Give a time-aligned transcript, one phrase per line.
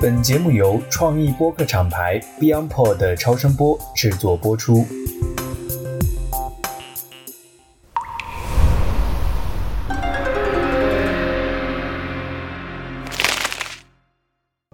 [0.00, 4.84] 本节目由创意播客厂牌 BeyondPod 的超声波制作播出。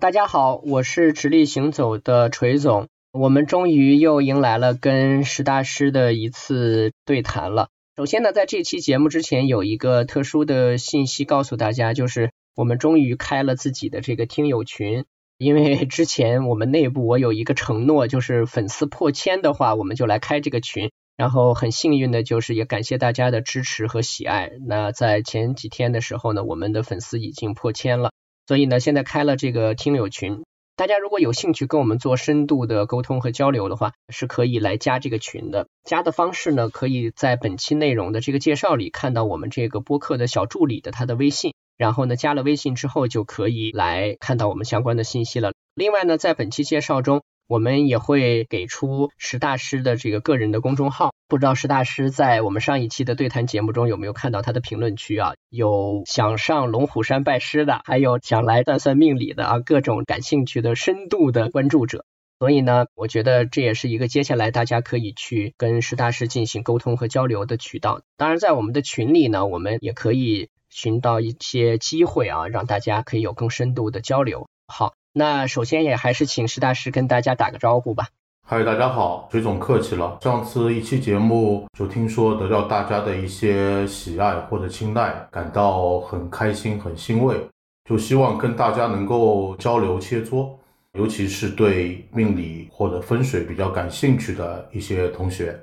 [0.01, 2.89] 大家好，我是直立行走的锤总。
[3.13, 7.69] 我们终于又迎来了跟石大师的一次对谈了。
[7.95, 15.05] 首先呢，在这期节目之前有一个特殊的信息告诉大家，就是我们终于开了自己的这个听友群。
[15.39, 20.91] 因为之前我们内部我有一个承诺，就是粉丝破千的话，我们就来开这个群。
[21.17, 24.51] 然后很幸运的就是也感谢大家的支持和喜爱。
[24.67, 28.13] 那在前几天的时候呢，我们的粉丝已经破千了。
[28.47, 30.43] 所以呢，现在开了这个听友群，
[30.75, 35.67] 大家如果有兴趣跟我们做深度的沟通和交流的话，是可以来加这个群的。
[35.85, 45.53] 加的方式呢，可以在本期内容的这个介绍里看到我们这个播客的小助理的他的微信，然后呢，加了微信之后就可以来看到我们相关的信息了。
[45.75, 47.23] 另外呢，在本期介绍中。
[47.49, 55.33] 我们也会给出石大师的这个个人的公众号，不知道石大师在我们上一期的对谈节目中有没有看到他的评论区啊？
[55.51, 62.07] 有想上龙虎山拜师的，还有想来算算命理的啊，各种感兴趣的深度的关注者。
[62.39, 68.01] 所以呢，我觉得这也是一个接下来大家可以去跟石大师进行沟通和交流的渠道。
[68.17, 74.49] 当然，在我们的群里呢，我们也可以寻到一些机会啊，让大家可以有更深度的交流。
[74.67, 74.95] 好。
[75.15, 78.07] 那首先也还是请石大师跟大家打个招呼吧。
[78.49, 80.17] 嗨，大家好，水总客气了。
[80.23, 87.37] 上次一期节目就听说得到大家的一些喜爱或者青睐，感到很开心、很欣慰，
[87.85, 90.49] 就希望跟大家能够交流切磋，
[90.95, 95.63] 尤其是对命理或者风水比较感兴趣的一些同学。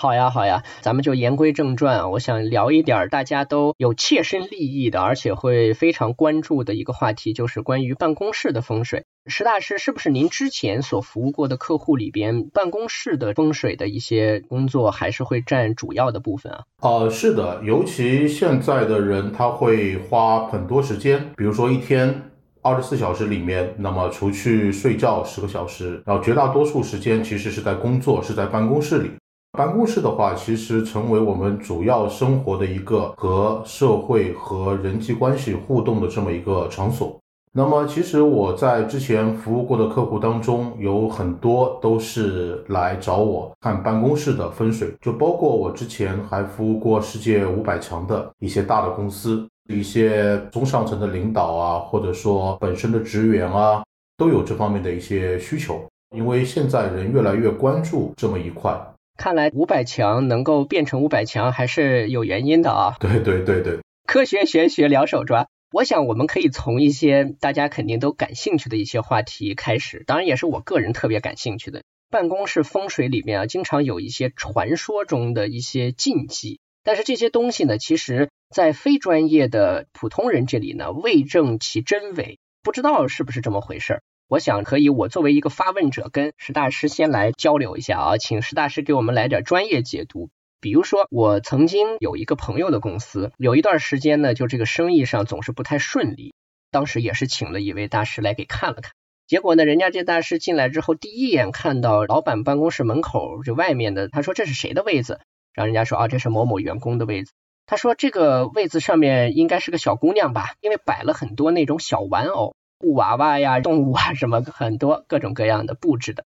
[0.00, 2.08] 好呀，好呀，咱们就言归正传啊。
[2.08, 9.06] 我想聊一点大家都有切身利益的，而且会非常关注的一个话题，就是关于办公室的风水。
[9.26, 16.62] 石大师，是不是您之前所服务过的客户里边，办公室的风水的一些工作还是会占主要的部分啊？
[16.80, 22.30] 呃，是的，尤其现在的人，他会花很多时间，比如说一天
[22.62, 29.10] 二十四小时里面，那么除去睡觉十个小时，然后绝大多数时间其实是在工作，是在办公室里。
[29.52, 37.18] 办公室的话，其实成为我们主要生活的一个和社会和人际关系互动的这么一个场所。
[37.52, 53.82] 那么，其实我在之前服务过的客户当中，有很多都是来找我看办公室的风水，就包括我之前还服务过世界五百强的一些大的公司，一些中上层的领导啊，或者说本身的职员啊，
[54.18, 55.80] 都有这方面的一些需求。
[56.14, 58.78] 因为现在人越来越关注这么一块。
[59.18, 62.96] 看来五百强能够变成五百强还是有原因的啊！
[63.00, 65.48] 对对对对，科学玄学两手抓。
[65.72, 71.82] 我想我们可以从一些大家肯定都感兴趣的一些话题开始，当然也是我个人特别感兴趣的。
[72.08, 84.00] 办公室风水里面啊，经常有一些传说中的一些禁忌，但是这些东西呢，其实在非专业的普通人这里呢，未证其真伪，不知道是不是这么回事。
[84.28, 90.28] 我想可以，我作为一个发问者，跟石大师先来交流一下啊，请石大师给我们来点专业解读。
[90.60, 96.34] 比如说，我曾经有一个朋友的公司，有一段时间呢，就这个生意上总是不太顺利。
[96.70, 98.92] 当时也是请了一位大师来给看了看，
[99.26, 105.20] 结果呢，人家这大师进来之后，第一眼看到老板办公室门口这外面的，他说这是谁的位子？
[105.54, 107.32] 然后人家说啊，这是某某员工的位子。
[107.64, 112.54] 他说这个位子上面应该是个小姑娘吧，因为摆了很多那种小玩偶。
[112.78, 116.24] 布娃娃呀， 动物啊，什么很多各种各样的布置的。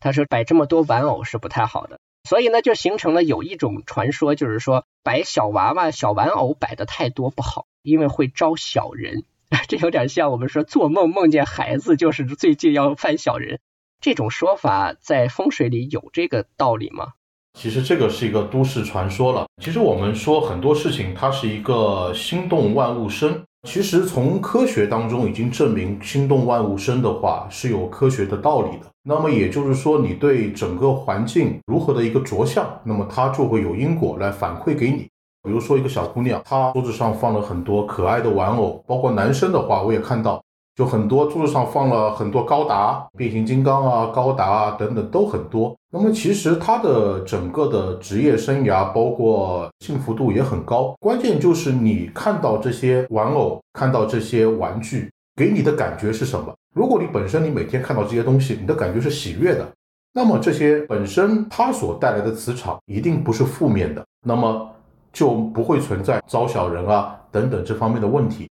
[0.00, 9.24] 他说摆这么多玩偶是不太好的，所以呢就形成了有一种传说，就是说摆小娃娃、小玩偶摆的太多不好，因为会招小人。
[9.68, 13.60] 这有点像我们说做梦梦见孩子，就是最近要犯小人。
[14.00, 17.12] 这种说法在风水里有这个道理吗？
[17.52, 19.44] 其实这个是一个都市传说了。
[19.62, 23.44] 其实我们说很多事情，它是一个心动万物生。
[23.68, 28.86] 其实从科学当中已经证明，心动万物生的话是有科学的道理的。
[29.04, 35.08] 那么也就是说，你对整个环境如何的一个着相，那么它就会有因果来反馈给你。
[35.44, 40.42] 比如说一个小姑娘，她桌子上放了很多可爱的玩偶，包括男生的话，我也看到。
[40.74, 45.76] 就很多桌子上放了很多高达、变形金刚啊、高达啊等等都很多。
[45.94, 50.94] 那么其实他的整个的职业生涯，包括幸福度也很高。
[50.98, 56.50] 关键就是你看到这些玩偶、看到这些玩具，给你的感觉是什么？
[56.74, 59.70] 如果你本身你每天看到这些东西，你的感觉是喜悦的，
[60.14, 64.66] 那么这些本身它所带来的磁场一定不是负面的，那么
[65.12, 68.48] 就不会存在招小人啊等等这方面的问题。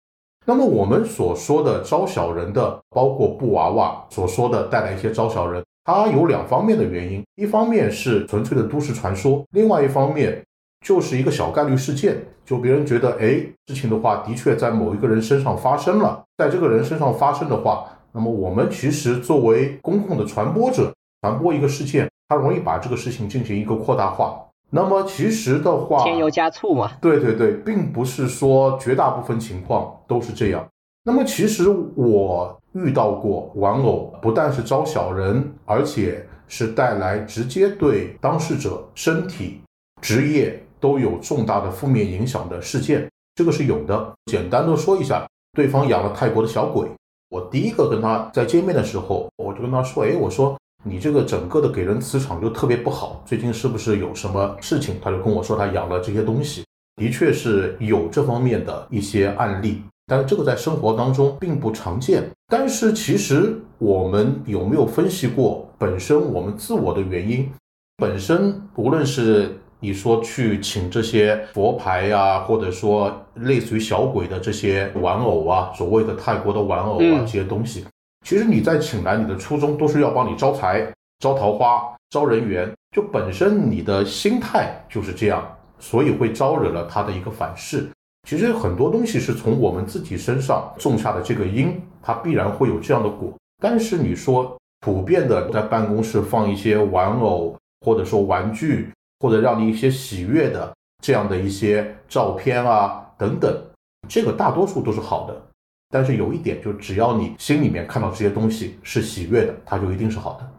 [0.47, 10.45] 那么我们所说的招小人的，包括布娃娃所说的带来一些招小人，它有两方面的原因，一方面是纯粹的都市传说，另外一方面
[10.85, 20.93] 就是一个小概率事件，就别人觉得，哎，事情的话的确在某一个人身上发生了，在这个人身上发生的话，那么我们其实作为公共的传播者，
[21.23, 24.43] 传播一个事件，它容易把这个事情进行一个扩大化。
[24.71, 26.91] 那么其实的话，添油加醋嘛。
[27.01, 30.67] 对对对，并不是说绝大部分情况都是这样。
[31.09, 39.61] 那么其实我遇到过玩偶不但是招小人，而且是带来直接对当事者身体、
[40.03, 44.13] 职业都有重大的负面影响的事件，这个是有的。
[44.27, 46.89] 简单的说一下，对方养了泰国的小鬼，
[47.29, 50.59] 我第一个跟他在见面的时候，我就跟他说，哎，我说。
[50.89, 54.95] 你这个整个的给人磁场就特别不好，最近是不是有什么事情？
[55.03, 56.65] 他就跟我说他养了这些东西，
[56.95, 62.25] 的确是有这方面的一些案例，但是这个在生活当中并不常见。
[62.49, 67.51] 但是其实我们有没有分析过本身我们自我的原因？
[67.97, 77.85] 本身无论是你说去请这些佛牌呀，或者说类似于小鬼的这些玩偶啊，所谓的泰国的玩偶啊这些东西。
[78.25, 85.47] 其实你在请来，你的初衷都是要帮你招财、招桃花、招人缘，就本身你的心态就是这样，
[85.79, 87.89] 所以会招惹了他的一个反噬。
[88.27, 93.33] 其实很多东西是从我们自己身上种下的这个因，它必然会有这样的果。
[93.63, 98.91] 但是你说普遍的在办公室放一些玩偶，或者说玩具，
[99.21, 103.65] 或者让你一些喜悦的这样的一些照片啊等等，
[104.09, 105.43] 这个大多数都是好的。
[105.89, 110.51] 但是有一点，就只要你心里面看到这些东西是喜悦的，它就一定是好的。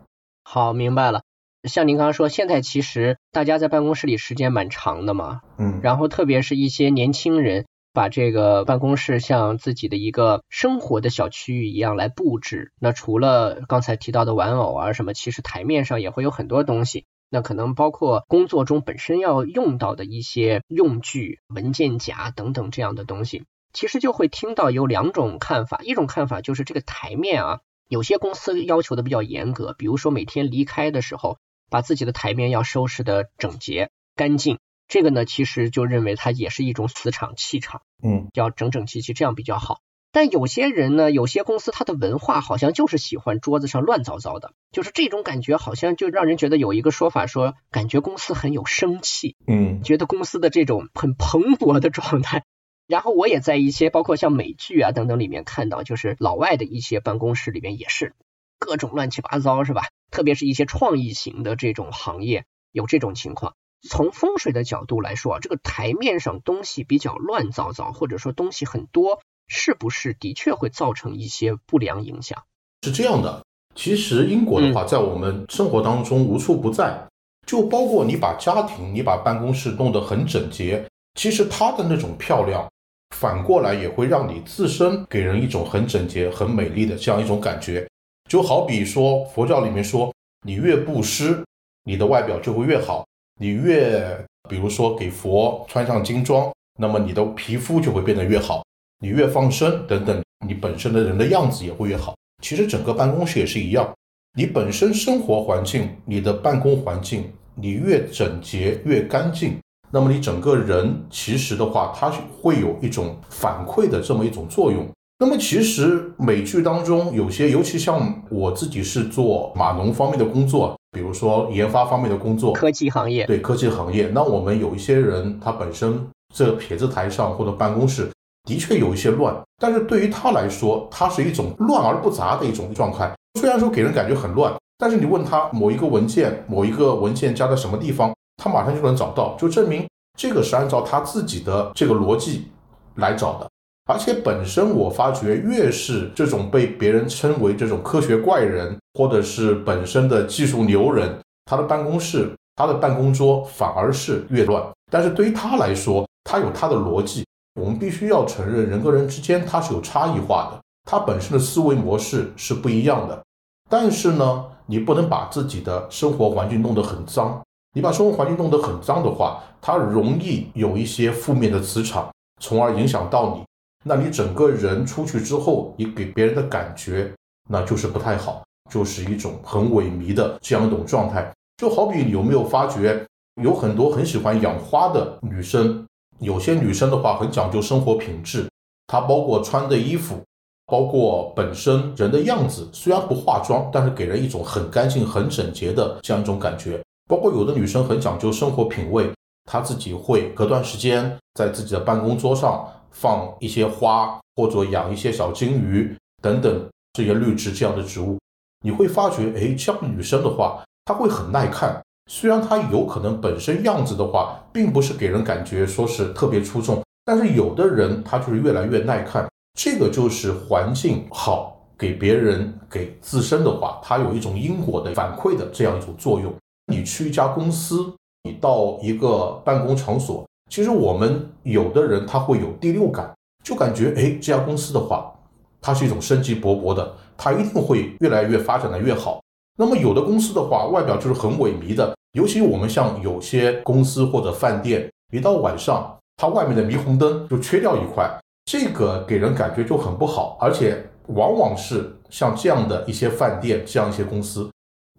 [0.46, 1.22] 好，明白了。
[1.64, 12.72] 像您刚刚说，现在其实大家在办公室里时间蛮长的嘛，嗯，然后特别是一些年轻人，把这个办公室像自己的一个生活的小区域一样来布置。
[12.80, 17.06] 那除了刚才提到的玩偶啊什么，其实台面上也会有很多东西。
[17.30, 23.44] 那可能包括工作中本身要用到的一些用具、文件夹等等这样的东西。
[23.74, 31.38] 其实就会听到有两种看法，一种看法就是这个台面啊，有些公司要求的比较严格，比如说每天离开的时候，
[31.70, 39.80] 把自己的台面要收拾的整洁干净，这个呢其实就认为它也是一种磁场气场，嗯，要整整齐齐，这样比较好。
[40.14, 52.46] 但有些人呢，有些公司它的文化好像就是喜欢桌子上乱糟糟的，就是这种感觉，好像就让人觉得有一个说法说，感觉公司很有生气，嗯，觉得公司的这种很蓬勃的状态。
[52.88, 58.16] 然后我也在一些包括像美剧啊等等里面看到，就是老外的一些办公室里面也是
[58.60, 59.84] 各种乱七八糟，是吧？
[60.12, 63.56] 特别是一些创意型的这种行业有这种情况。
[63.88, 72.44] 从风水的角度来说，这个台面上东西比较乱糟糟，或者说东西很多，是不是的确会造成一些不良影响？
[72.84, 73.46] 是这样的，
[73.76, 77.08] 其实因果的话，在我们生活当中无处不在，
[77.46, 82.68] 就包括你把家庭、你把办公室弄得很整洁，其实它的那种漂亮。
[83.16, 87.88] 反过来也会让你自身给人一种很整洁、很美丽的这样一种感觉，
[88.28, 90.14] 就好比说佛教里面说，
[90.46, 91.44] 你越布施，
[91.84, 93.06] 你的外表就会越好；
[93.40, 98.62] 你越比如说给佛穿上金装，那么你的皮肤就会变得越好；
[99.00, 102.16] 你越放生等等，你本身的人的样子也会越好。
[102.44, 103.92] 其实整个办公室也是一样，
[104.36, 109.58] 你本身生活环境、你的办公环境，你越整洁、越干净。
[109.90, 114.86] 那么你整个人其实的话，它会有一种反馈的这么一种作用。
[115.20, 124.12] 那么其实美剧当中有些，尤其像我自己是做码农方面的工作，比如说研发方面的工作，科技行业，对科技行业。
[124.14, 128.12] 那我们有一些人，他本身这撇字台上或者办公室
[128.44, 133.12] 的确有一些乱，但是对于他来说，它是一种乱而不杂的一种状态。
[133.40, 138.14] 虽然说给人感觉很乱，但是你问他某一个文件，某一个文件夹在什么地方？
[138.40, 142.50] 他马上就能找到，就证明这个是按照他自己的这个逻辑
[142.98, 143.50] 来找的。
[143.88, 154.62] 而且本身我发觉，越是这种被别人称为这种科学怪人，或者是本身的技术牛人，他的办公室、他的办公桌反而是越乱。
[154.92, 157.26] 但是对于他来说，他有他的逻辑。
[157.60, 163.24] 我们必须要承认，人跟人之间他是有差异化的，他本身的思维模式是不一样的。
[163.70, 167.42] 但是呢，你不能把自己的生活环境弄得很脏。
[167.74, 172.10] 你把生活环境弄得很脏的话，它容易有一些负面的磁场，
[172.42, 173.47] 从而影响到你。
[173.88, 177.14] 那你整个人出去之后，你给别人的感觉，
[177.50, 181.32] 那就是不太好，就是一种很萎靡的这样一种状态。
[181.58, 183.06] 就好比你有没有发觉，
[183.42, 185.86] 有很多很喜欢养花的女生，
[186.20, 188.48] 有些女生的话很讲究生活品质，
[188.88, 190.22] 她包括穿的衣服，
[190.66, 196.80] 包括本身人的样子，虽然不化妆，但是给人一种很干净、很整洁的这样一种感觉。
[197.10, 199.10] 包括有的女生很讲究生活品味，
[199.46, 202.68] 她自己会隔段时间在自己的办公桌上
[203.00, 208.18] 放一些花，或者养一些小金鱼等等这些绿植这样的植物。
[208.66, 211.80] 你会发觉，哎，这样女生的话，她会很耐看。
[212.10, 219.28] 虽然她有可能本身样子的话，并不是给人感觉说是特别出众，但是有的人她就是越来越耐看。
[219.54, 226.34] 这个就是环境好，给别人给自身的话，它有一种因果的反馈的这样一种作用。
[226.72, 233.14] 你去一家公司，你到一个办公场所，其实我们有的人他会有第六感，
[233.44, 235.14] 就感觉哎，这家公司的话，
[235.62, 239.22] 它是一种生机勃勃的，它一定会越来越发展的越好。
[239.58, 248.10] 那么有的公司的话，外表就是很萎靡的，尤其我们像有些公司或者饭店，一到晚上，它外面的霓虹灯就缺掉一块，
[248.46, 254.50] 这个给人感觉就很不好，而且往往是像这样的一些饭店，这样一些公司。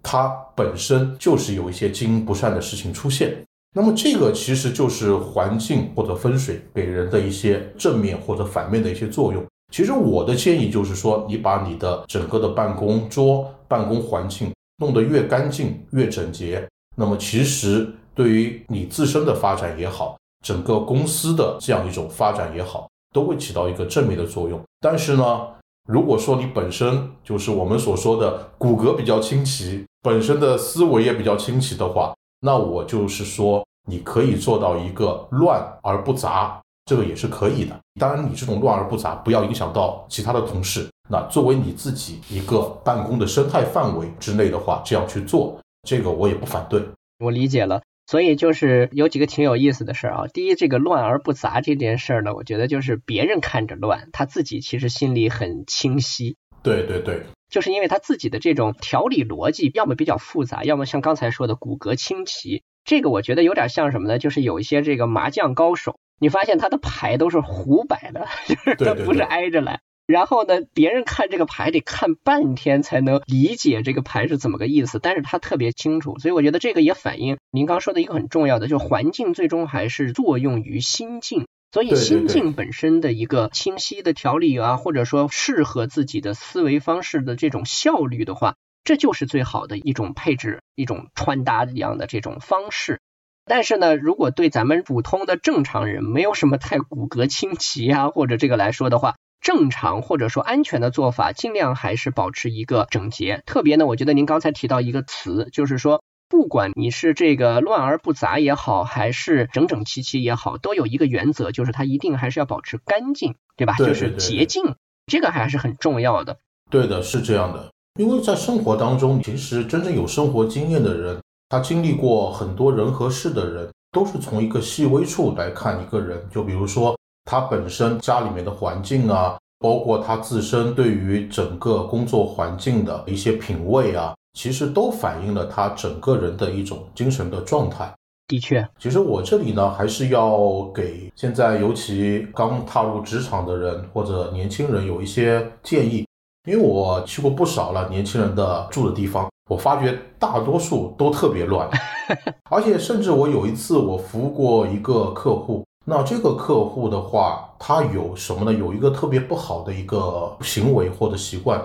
[0.03, 9.45] 它本身就是有一些经营不善的事情出现，那么这个其实就是环境或者风水给人的一些正面或者反面的一些作用。
[9.71, 24.59] 其实我的建议就是说，你把你的整个的办公桌、办公环境弄得越干净、越整洁，那么其实对于你自身的发展也好，整个公司的这样一种发展也好，都会起到一个正面的作用。
[24.81, 25.41] 但是呢，
[25.87, 37.79] 如果说你本身就是我们所说的骨骼比较清奇，本身的思维也比较清奇的话，那我就是说，你可以做到一个乱而不杂，这个也是可以的。
[38.01, 40.89] 当然，你这种乱而不杂，不要影响到其他的同事。
[41.11, 46.83] 那作为你自己一个办公的生态范围之内的话，这样去做，这个我也不反对。
[47.19, 50.27] 我理解了，所以就是有几个挺有意思的事儿啊。
[50.27, 56.37] 第一，这个乱而不杂这件事儿呢，我觉得就是别人看着乱，他自己其实心里很清晰。
[56.63, 57.23] 对对对。
[57.49, 62.63] 就是因为他自己的这种条理逻辑，要么比较复杂，要么像刚才说的骨骼清奇。
[62.85, 64.19] 这个我觉得有点像什么呢？
[64.19, 69.81] 就是有一些这个麻将高手，你发现他的牌都是胡摆的，就是他不是挨着来。
[70.07, 76.19] 然后呢，别人看这个牌得看半天才能理解这个牌是怎么个意思，但是他特别清楚。
[76.19, 81.47] 所以我觉得这个也反映您刚说的一个很重要的，就是环境最终还是作用于心境。
[81.71, 93.01] 所以心境本身的一个清晰的条理啊，或者说适合自己的思维方式的这种效率的话，这就是最好的一种配置、一种穿搭一样的这种方式。
[93.45, 103.43] 但是呢，如果对咱们普通的正常人没有什么太骨骼清奇啊，或者这个来说的话，正常或者说安全的做法，尽量还是保持一个整洁。
[103.45, 106.03] 特别呢，我觉得您刚才提到一个词，就是说。
[106.29, 113.75] 不管你是这个乱而不杂也好，还是整整齐齐也好，都有一个原则，就是它一定还是要保持干净，对吧？
[113.79, 114.75] 就是洁净，
[115.07, 116.37] 这个还是很重要的。
[116.71, 117.73] 对的，是这样的。
[117.99, 121.19] 因为在生活当中，其实真正有生活经验的人，
[121.49, 126.23] 他经历过很多人和事的人，都是从一个细微处来看一个人。
[126.31, 126.95] 就比如说
[127.25, 134.15] 他本身家里面的环境啊，包括他自身对于整个工作环境的一些品味啊。
[134.39, 137.93] 其实都反映了他整个人的一种精神的状态。
[138.29, 146.07] 的确，其实我这里呢，还是要给现在尤其刚踏入职场的人或者年轻人有一些建议，
[146.47, 151.69] 因为我去过不少了年轻人的住的地方，我发觉大多数都特别乱，
[152.49, 158.57] 而且甚至我有一次我服务过一个客户，那这个客户的话，他有什么呢？
[158.57, 161.61] 有一个特别不好的一个行为或者习惯，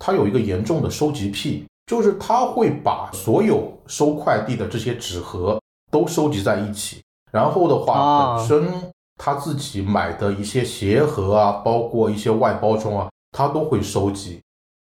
[0.00, 1.66] 他有一个严重的收集癖。
[1.86, 5.60] 就是他会把所有收快递的这些纸盒
[5.90, 14.40] 都收集在一起，然后的话，本身他自己买的一些鞋盒啊，包括一些外包装啊，他都会收集。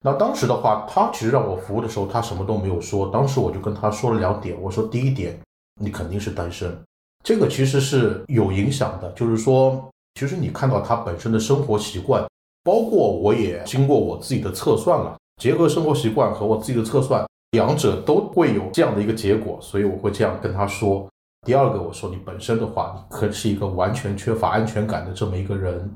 [0.04, 3.10] 那当时的话，他其实让我服务的时候，他什么都没有说。
[3.10, 5.38] 当时我就跟他说了两点，我说第一点，
[5.82, 6.80] 你肯定是单身，
[7.24, 9.12] 这个其实是有影响的。
[9.12, 9.84] 就是说，
[10.14, 12.24] 其实你看到他本身的生活习惯，
[12.64, 15.18] 包括我也经过我自己的测算了。
[15.38, 21.08] 结合生活习惯和我自己的测算，两者都会有这样的一个结果，所以我会这样跟他说。
[21.46, 25.94] 第二个，我说你本身的话，你可是一个完全缺乏安全感的这么一个人。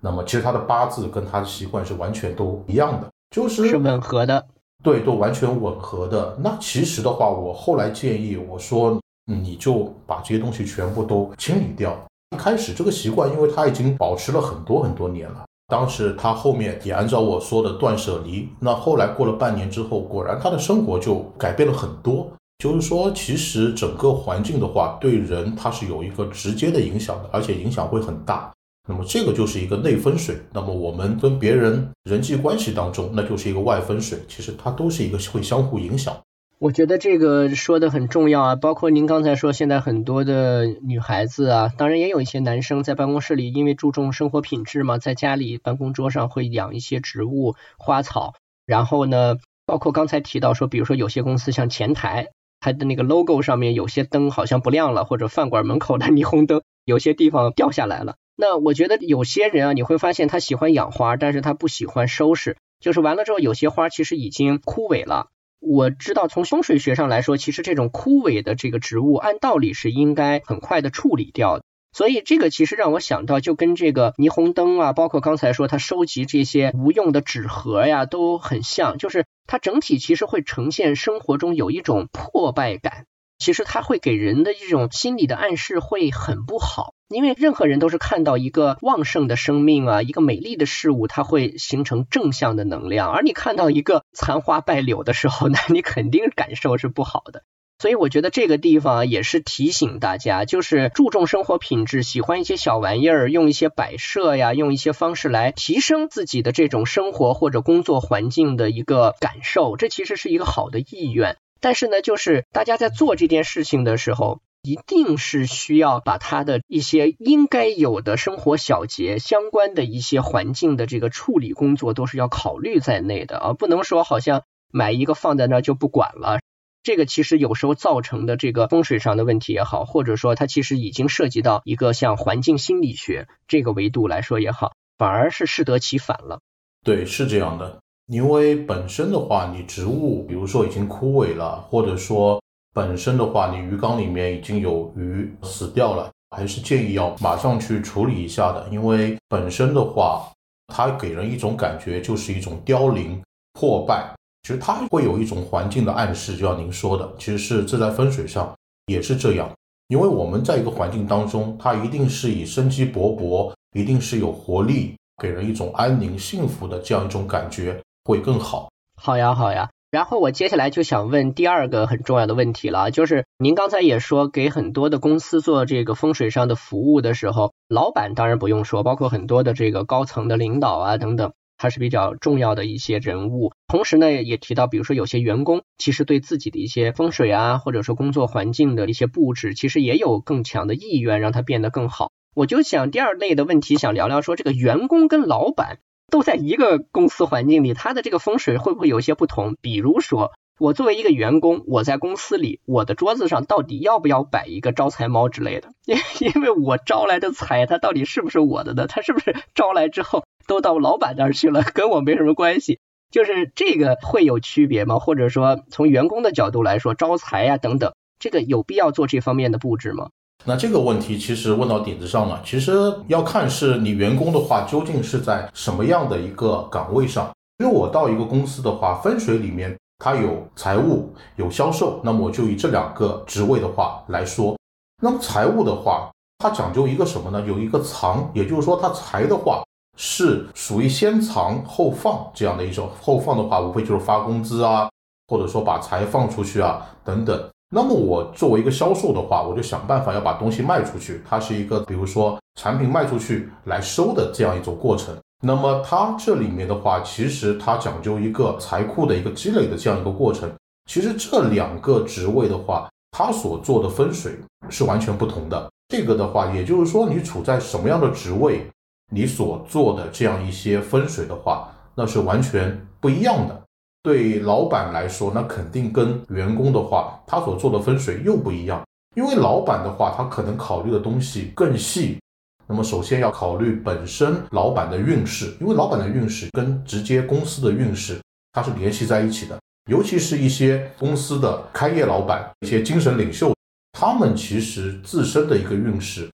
[0.00, 4.44] 那么其实他的八字跟他的习惯是完全都一样的，就是是吻合的，
[4.82, 6.36] 对，都完全吻合的。
[6.40, 11.96] 那其实的话，我后来建议我说，你就把这些东西全部都清理掉。
[12.34, 15.44] 一开始这个习惯，因为他已经保持了很多很多年了。
[15.72, 22.30] 当时他后面也按照我说的断舍离，那后来过了半年之后，果然他的生活就改变了很多。
[22.58, 28.52] 就是说，其实整个环境的话，对人他是有一个直接的影响的，而且影响会很大。
[28.86, 30.36] 那么这个就是一个内分水。
[30.52, 34.18] 那么我们跟别人人际关系当中，那就是一个外分水。
[34.28, 36.14] 其实它都是一个会相互影响。
[36.62, 48.34] 我觉得这个说的很重要啊，包括您刚才说，现在很多的女孩子啊，当然也有一些男生在办公室里，因为注重生活品质嘛，在家里办公桌上会养一些植物、花草。
[48.64, 52.28] 然后呢，包括刚才提到说，比如说有些公司像前台，
[52.60, 58.14] 它的那个 logo 上面有些灯好像不亮了，或者饭馆门口的霓虹灯有些地方掉下来了。
[58.36, 65.26] 那我觉得有些人啊，你会发现他喜欢养花，但是他不喜欢收拾，就是完了之后，有些花其实已经枯萎了。
[65.62, 71.60] 我知道从风水学上来说，其实这种枯萎的这个植物，按道理是应该很快的处理掉。
[71.92, 83.06] 所以这个其实让我想到，就跟这个霓虹灯啊，包括刚才说它收集这些无用的纸盒呀，都很像，就是它整体其实会呈现生活中有一种破败感。
[83.42, 93.10] 其实它会给人的一种心理的暗示会很不好，因为任何人都是看到一个旺盛的生命啊，一个美丽的事物，它会形成正向的能量。
[93.10, 97.42] 而你看到一个残花败柳的时候， 那你肯定感受是不好的。
[97.80, 111.38] 所以我觉得这个地方也是提醒大家，就是注重生活品质，喜欢一些小玩意儿，用一些摆设呀，用一些方式来提升自己的这种生活或者工作环境的一个感受，这其实是一个好的意愿。
[111.62, 126.40] 但是呢，就是大家在做这件事情的时候，一定是需要把他的一些应该有的生活小节相关的一些环境的这个处理工作，都是要考虑在内的啊，不能说好像买一个放在那就不管了。
[126.82, 136.40] 这个其实有时候造成的这个风水上的问题也好，或者说它其实已经涉及到一个像环境心理学这个维度来说也好，反而是适得其反了。
[136.84, 137.80] 对，是这样的。
[138.06, 142.42] 因为本身的话，你植物比如说已经枯萎了，或者说
[142.74, 148.66] 本身的话，你鱼缸里面已经有鱼死掉了，还是建议要马上去处理一下的。
[148.70, 150.28] 因为本身的话，
[150.66, 156.36] 它给人一种感觉就是一种凋零、破败，其实它会有一种环境的暗示。
[156.36, 158.52] 就像您说的，其实是这在风水上
[158.86, 159.50] 也是这样。
[159.88, 167.80] 因为我们在一个环境当中，它一定是以生机勃勃，一定是有活力，给人一种安宁、幸福的这样一种感觉。
[168.04, 169.70] 会更好，好呀，好呀。
[169.90, 183.52] 然后我接下来就想问第二个很重要的问题了，就是您刚才也说给很多的公司做这个风水上的服务的时候，老板当然不用说，包括很多的这个高层的领导啊等等，他是比较重要的一些人物。
[183.68, 192.10] 同时呢，也提到，比如说有些员工其实对自己的一些风水啊，或者说工作环境的一些布置，其实也有更强的意愿让它变得更好。
[192.34, 195.80] 我就想第二类的问题，想聊聊说这个员工跟老板。
[196.12, 199.56] 都在一个公司环境里，他的这个风水会不会有些不同？
[199.62, 205.70] 比如说，我作为一个员工，我在公司里，我的桌子上到底要不要摆一个招财猫之类的？
[205.86, 208.86] 因因为我招来的财，它到底是不是我的呢？
[208.86, 212.78] 它是不是招来之后都到老板那儿去了，跟我没什么关系？
[213.10, 214.98] 就是这个会有区别吗？
[214.98, 220.10] 或者说，从员工的角度来说，招财呀等等，这个有必要做这方面的布置吗？
[220.44, 222.40] 那这个问题其实问到点子上了。
[222.44, 227.30] 其实要看是你员工的话，究竟是在什么样的一个岗位上。
[227.58, 234.56] 因为我到一个公司的话，分水里面它有财务、有销售，那么我就以这两个职位的话来说。
[235.00, 237.40] 那么财务的话，它讲究一个什么呢？
[237.46, 239.62] 有一个藏，也就是说它财的话
[239.96, 242.88] 是属于先藏后放这样的一种。
[243.00, 244.90] 后放的话，无非就是发工资啊，
[245.28, 247.48] 或者说把财放出去啊等等。
[247.74, 255.16] 那么我作为一个销售的话，我就想办法要把东西卖出去，它是一个比如说产品卖出去来收的这样一种过程。
[255.42, 260.52] 那么它这里面的话，其实它讲究一个财库的一个积累的这样一个过程。
[260.84, 264.36] 其实这两个职位的话，它所做的分水
[264.68, 265.70] 是完全不同的。
[265.88, 268.66] 这个的话，也就是说你处在什么样的职位，
[269.10, 273.61] 你所做的这样一些分水的话，那是完全不一样的。
[274.02, 278.82] 对老板来说，那肯定跟员工的话，他所做的风水又不一样。
[279.14, 282.18] 因为老板的话，他可能考虑的东西更细。
[282.66, 288.20] 那么，首先要考虑本身老板的运势，因为老板的运势跟直接公司的运势
[288.52, 289.58] 它是联系在一起的。
[289.90, 293.54] 尤其是一些公司的开业老板、一些精神领袖，
[293.92, 296.30] 他们其实自身的一个运势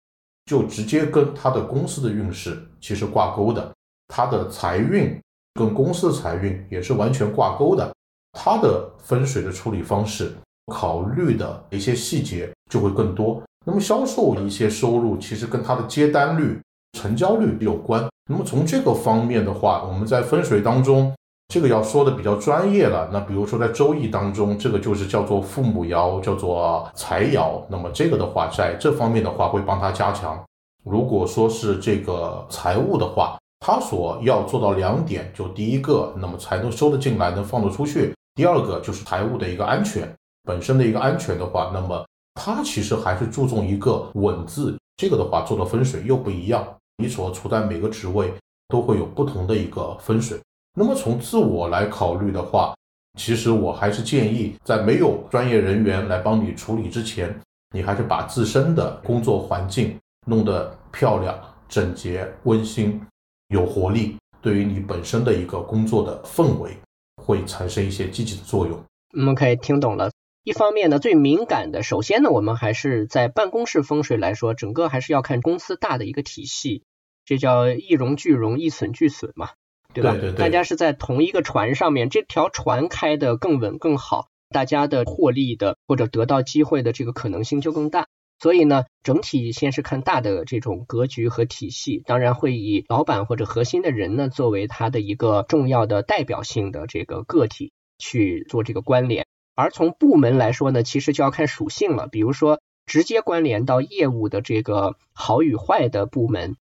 [0.46, 3.72] 就直接跟他的公司的运势其实挂钩的，
[4.06, 5.18] 他的财运。
[5.58, 7.92] 跟公司的财运也是完全挂钩的，
[8.32, 10.32] 它的风水的处理方式，
[10.72, 13.42] 考虑的一些细节就会更多。
[13.66, 16.60] 那么销售一些收入，其实跟它的接单率、
[16.92, 18.08] 成交率有关。
[18.30, 21.12] 那么从这个方面的话，我们在风水当中，
[21.48, 23.10] 这个要说的比较专业了。
[23.12, 27.60] 那比如说在周易当中，这个就是叫做父母爻，叫做财爻。
[27.68, 30.42] 那么这个的话，在这方面的话，会帮他加强。
[30.84, 40.08] 如果说是这个财务的话，他所要做到两点，就第一个，那么才能收得进来，能放得出去；第二个就是财务的一个安全，
[40.44, 44.76] 本身的一个安全的话，那么他其实还是注重一个稳字。
[44.96, 46.66] 这个的话做的风水又不一样，
[46.96, 48.32] 你所处在每个职位
[48.68, 50.38] 都会有不同的一个风水。
[50.76, 52.74] 那么从自我来考虑的话，
[53.18, 57.36] 其实我还是建议，在没有专业人员来帮你处理之前，
[57.74, 61.36] 你还是把自身的工作环境弄得漂亮、
[61.68, 63.00] 整洁、温馨、
[63.48, 66.76] 有活力，对于你本身的一个工作的氛围
[67.16, 68.78] 会产生一些积极的作用。
[69.14, 70.10] 我们可以听懂了。
[70.44, 76.84] 一方面呢，最敏感的，首先呢，我们还是在办公室风水来说，整个还是要看公司大的一个体系，
[77.24, 79.50] 这叫一荣俱荣，一损俱损嘛，
[79.92, 80.12] 对吧？
[80.12, 80.38] 对对对。
[80.38, 88.07] 大家是在同一个船上面，这条船开得更稳更好，大家的获利的或者得到机会的这个可能性就更大。
[88.40, 99.26] 所以呢，整体先是看大的这种格局和体系，当然会以老板或者核心的人呢作为他的一个重要的代表性的这个个体去做这个关联。
[99.56, 102.06] 而从部门来说呢，其实就要看属性了。
[102.06, 106.56] 比如说，直接关联到业务的这个好与坏的部门，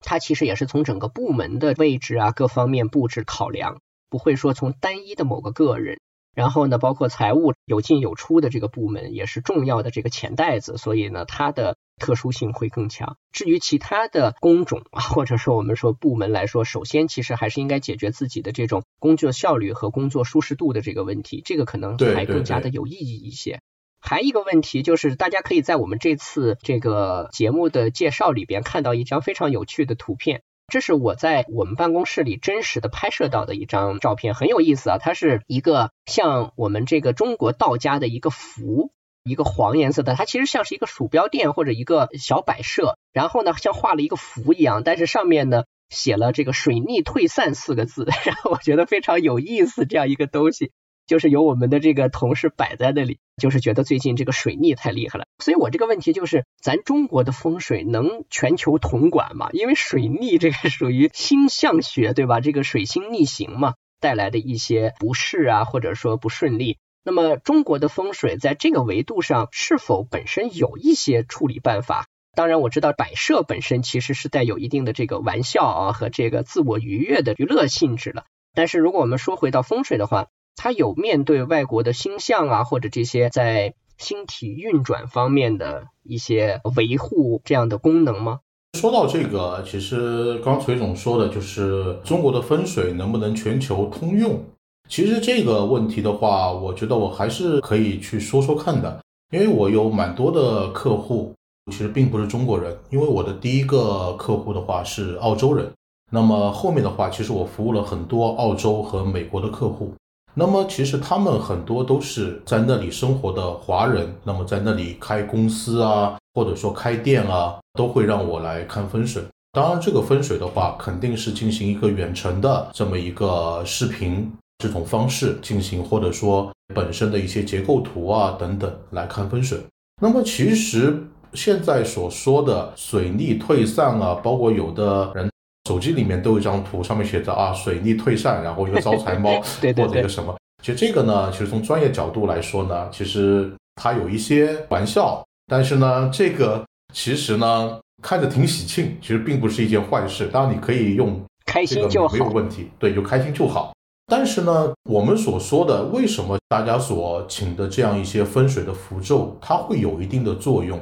[0.00, 6.00] 它其实也是从整个部门的位置啊各方面布置考量，不会说从单一的某个个人。
[6.34, 11.76] 然后呢，包括财务有进有出的这个部门，也是重要的这个钱袋子，所以呢，它的。
[12.00, 13.18] 特殊性会更强。
[13.30, 23.60] 至于其他的工种啊，或者说我们说部门来说，首先其实还是应该解决自己的这种工作效率和工作舒适度的这个问题，这个可能还更加的有意义一些。
[24.00, 34.96] 还一个问题就是，大家可以在我们这次这个节目的介绍里边看到一张非常有趣的图片，这是我在我们办公室里真实的拍摄到的一张照片，很有意思啊。
[34.98, 38.90] 它是一个像我们这个中国道家的一个符。
[39.22, 49.84] 一个黄颜色的，它其实像是一个鼠标垫或者一个小摆设，然后呢，像画了一个符一样，但是上面呢写了这个“水逆退散”四个字， 然后我觉得非常有意思。
[49.84, 50.72] 这样一个东西，
[51.10, 55.26] 就是由我们的这个同事摆在那里，就是觉得最近这个水逆太厉害了。
[55.40, 59.48] 所以我这个问题就是，咱中国的风水能全球统管吗？
[59.52, 62.38] 因为水逆这个属于星象学，对吧？
[62.38, 66.78] 这个水星逆行嘛，带来的一些不适啊，或者说不顺利。
[67.02, 72.06] 那么中国的风水在这个维度上是否本身有一些处理办法？
[72.36, 78.26] 当然我知道摆设本身其实是带有一定的这个玩笑啊和这个自我愉悦的娱乐性质了。
[78.54, 88.40] 但是如果我们说回到风水的话，它有面对外国的星象啊或者这些在星体运转方面的一些维护这样的功能吗？
[88.78, 94.40] 说到这个，其实刚崔总说的就是中国的风水能不能全球通用？
[94.88, 101.34] 其实这个问题的话，我觉得我还是可以去说说看的，因为我有蛮多的客户，
[101.72, 105.72] 其实并不是中国人，因为我的第一个客户的话是澳洲人，
[106.10, 109.92] 那么后面的话，其实我服务了很多澳洲和美国的客户，
[110.34, 119.22] 那么其实他们很多都是在那里生活的华人，那么在那里开公司啊，或者说开店啊，都会让我来看风水。
[119.52, 124.32] 当然，这个风水的话，肯定是进行一个远程的这么一个视频。
[124.62, 129.58] 这种方式进行，或者说本身的一些结构图啊等等来看风水。
[130.02, 135.30] 那么其实现在所说的水逆退散啊，包括有的人
[135.70, 140.36] 手机里面都有一张图，上面写着啊水逆退散，然后一个招财猫 或者一个什么。
[140.64, 150.26] 其实这个呢，其实从专业角度来说呢，其实它有一些玩笑，但是呢，这个其实呢看着挺喜庆，其实并不是一件坏事。
[150.26, 153.72] 当然你可以用开心就好，没有问题，对，就开心就好。
[154.06, 160.80] 但是呢，我们所说的为什么大家所请的这样一些风水的符咒，它会有一定的作用？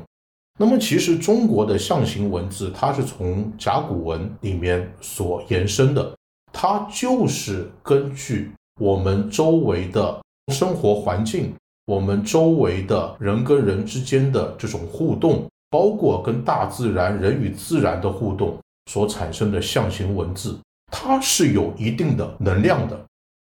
[0.61, 6.17] 那么其实中国的象形文字，它是从甲骨文里面所延伸的，
[6.53, 10.21] 它就是根据我们周围的
[10.53, 11.55] 生活环境，
[11.87, 18.59] 我们周围的人跟人之间的这种互动，包括跟大自然、人与自然的互动
[18.91, 20.59] 所产生的象形文字，
[20.91, 23.01] 它是有一定的能量的。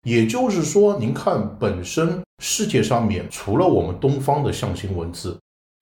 [0.03, 5.35] 也就是说，您看，本身世界上面除了我们东方的象形文字，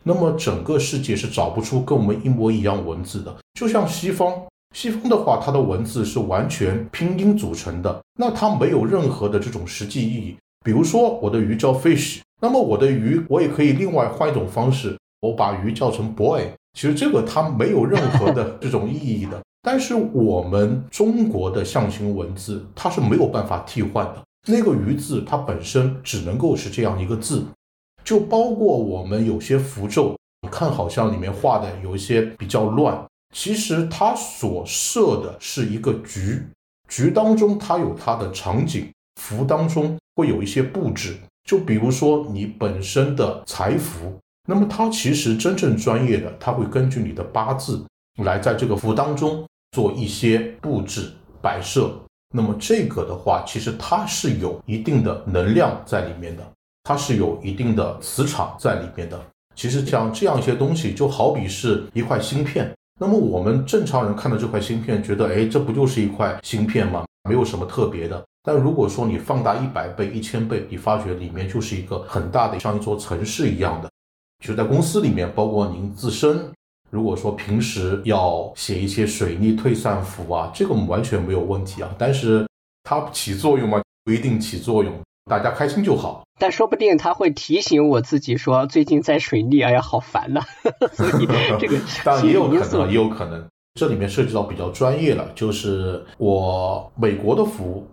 [0.08, 3.36] 那么整个世界是找不出跟我们一模一样文字的。
[3.56, 4.34] 就像西方，
[4.74, 10.38] 西方的话，它的文字是完全拼音组成的，那它没有任何的这种实际意义。
[10.64, 16.42] 比如说，我的鱼叫 fish，那么我的鱼，我也可以另外换一种方式，我把鱼叫成 boy，
[16.74, 19.38] 其实这个它没有任何的这种意义的。
[19.62, 24.24] 但是我们中国的象形文字，它是没有办法替换的。
[24.50, 27.44] 那个“鱼”字，它本身只能够是这样一个字，
[28.08, 36.42] 就包括我们有些符咒，你看好像里面画的有一些比较乱，其实它所设的是一个局，
[36.88, 38.90] 局当中它有它的场景，
[39.22, 41.18] 符当中会有一些布置。
[41.44, 44.18] 就比如说你本身的财符，
[44.48, 47.86] 那么它其实真正专业的，它会根据你的八字
[48.24, 51.94] 来在这个符当中做一些布置摆设。
[52.34, 56.50] 那么这个的话，其实它是有一定的能量在里面的，
[56.88, 59.20] 它是有一定的磁场在里面的。
[59.58, 62.74] 其实像这样一些东西，就好比是一块芯片。
[62.98, 67.06] 那么我们正常人看到这块芯片，觉得哎，这不就是一块芯片吗？
[67.30, 68.26] 没有什么特别的。
[68.42, 73.90] 但如果说你放大一百倍、一千倍，你发觉里面就是一个很大的，像一座城市一样的。
[74.42, 76.50] 就在公司里面，包括您自身。
[76.90, 81.94] 如果说平时要写一些水逆退散符啊，这个完全没有问题啊。
[81.98, 82.48] 但是
[82.84, 83.82] 它起作用吗？
[84.06, 84.94] 不一定起作用，
[85.28, 86.24] 大家开心就好。
[86.40, 90.42] 但说不定他会提醒我自己说，最近在水逆，哎呀，好烦呐。
[90.94, 91.28] 所以
[91.60, 97.88] 这个 当然也有可能，也有可能，这里面涉及到比较专业了，就是我美国的服务，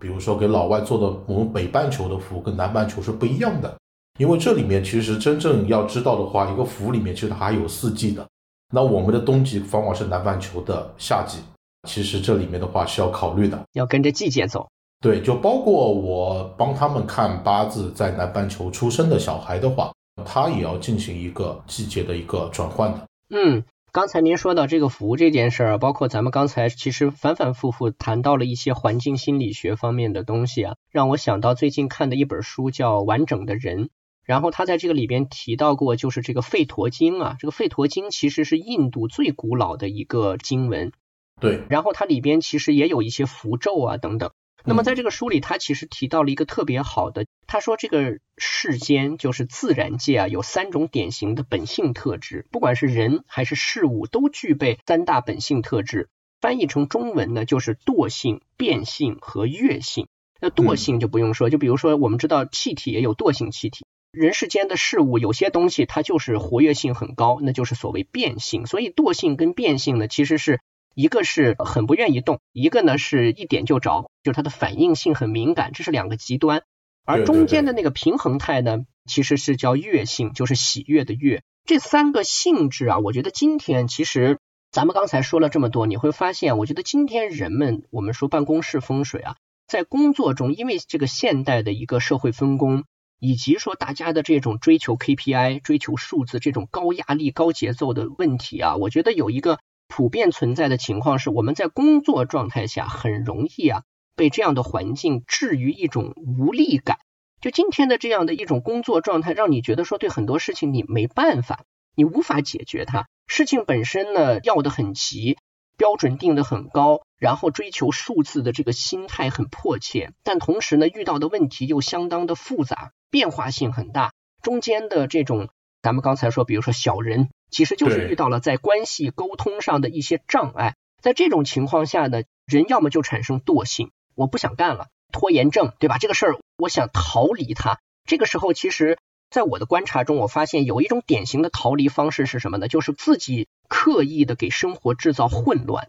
[0.00, 3.76] 比如说给老外做的我们北半球的服务跟南半球是不一样的，
[4.18, 8.26] 因为这里面其实真正要知道的话，一个符里面其实它还有四季的。
[8.72, 11.38] 那我们的冬季往往是南半球的夏季，
[11.86, 14.68] 其实这里面的话是要考虑的，要跟着季节走。
[15.00, 19.92] 对，就包括我帮他们看八字，在南半球出生的小孩的话，
[20.26, 23.08] 他也要进行一个季节的一个转换的。
[23.30, 33.84] 嗯，刚才您说到这个符这件事儿，包括咱们刚才其实反反复复谈到了一些环境心理学方面的东西啊，让我想到最近看的一本书叫《完整的人》。
[34.26, 40.92] 然后他在这个里边提到过，就是这个吠陀经啊，这个吠陀经其实是印度最古老的一个经文。
[41.40, 41.62] 对。
[41.70, 44.30] 然后它里边其实也有一些符咒啊等等。
[44.64, 56.08] 那么在这个书里，他其实提到了一个特别好的，他说这个世间就是自然界啊，有三种典型的本性特质，不管是人还是事物，都具备三大本性特质。
[56.40, 60.08] 翻译成中文呢，就是惰性、变性和跃性。
[60.40, 63.84] 那惰性就不用说，就比如说我们知道气体也有惰性气体。
[64.10, 68.66] 人世间的事物，有些东西它就是活跃性很高，那就是所谓变性。
[68.66, 70.60] 所以惰性跟变性呢，其实是
[70.94, 76.62] 一个是很不愿意动，一个呢是一点就着，就是它的反应性很敏感，这是两个极端。
[77.04, 81.42] 而中间的那个平衡态呢，其实是叫悦性，就是喜悦的悦。
[81.64, 84.38] 这三个性质啊，我觉得今天其实
[84.70, 92.84] 咱们刚才说了这么多，你会发现，我觉得今天人们我们说办公室风水啊，在工作中，因为这个现代的一个社会分工。
[93.22, 99.58] 以及说大家的这种追求 KPI、追求数字这种高压力、高节奏的问题啊，我觉得有一个
[99.90, 103.82] 普遍存在的情况是，我们在工作状态下很容易啊
[104.16, 106.98] 被这样的环境置于一种无力感。
[107.40, 111.64] 就今天的这样的一种工作状态，让你觉得说对很多事情你没办法，
[111.96, 113.08] 你无法解决它。
[113.26, 115.36] 事情本身呢要的很急，
[115.76, 122.92] 标准定的很高，然后追求数字的这个心态很迫切，但同时呢遇到的问题又相当的复杂。
[123.10, 125.48] 变化性很大，中间的这种，
[125.82, 130.76] 咱们刚才说，比如说小人，其实就是遇到了在关系沟通上的一些障碍。
[131.02, 135.98] 在这种情况下呢，人要么就产生惰性，我不想干了，拖延症，对吧？
[135.98, 137.80] 这个事儿我想逃离它。
[138.04, 138.98] 这个时候，其实
[139.30, 142.68] 在我的观察中，我发现有一种典型的逃离方式是什么呢？
[142.68, 145.88] 就是自己刻意的给生活制造混乱，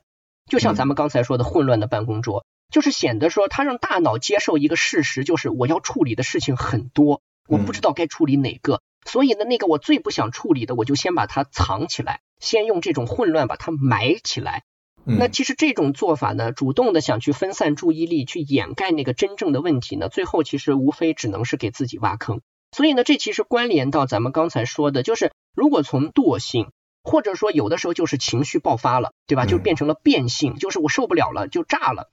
[0.50, 2.46] 就像咱们刚才说的混乱的办公桌。
[2.70, 14.64] 就是显得说，他让大脑接受一个事实，就是我要处理的事情很多，我不知道该处理哪个，所以呢，那个我最不想处理的，我就先把它藏起来，先用这种混乱把它埋起来。
[15.04, 22.42] 那其实这种做法呢，主动的想去分散注意力，去掩盖那个真正的问题呢，最后其实无非只能是给自己挖坑。
[22.72, 26.72] 所以呢，这其实关联到咱们刚才说的，就是如果从惰性，
[27.04, 29.48] 或者说有的时候就是情绪爆发了，对吧？
[29.48, 32.12] 就变成了变性，就是我受不了了，就炸了。